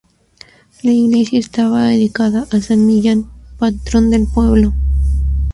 La 0.81 0.89
iglesia 0.91 1.37
estaba 1.37 1.85
dedicada 1.85 2.47
a 2.51 2.59
San 2.59 2.87
Millán, 2.87 3.29
patrón 3.59 4.09
del 4.09 4.25
pueblo. 4.25 4.73